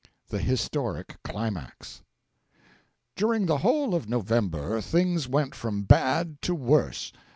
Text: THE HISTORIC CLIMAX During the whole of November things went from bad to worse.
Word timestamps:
THE 0.29 0.39
HISTORIC 0.39 1.17
CLIMAX 1.23 2.01
During 3.15 3.45
the 3.45 3.59
whole 3.59 3.93
of 3.93 4.09
November 4.09 4.81
things 4.81 5.27
went 5.27 5.53
from 5.53 5.83
bad 5.83 6.41
to 6.41 6.55
worse. 6.55 7.13